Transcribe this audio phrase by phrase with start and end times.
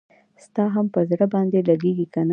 [0.45, 2.29] ستا هم پر زړه باندي لګیږي کنه؟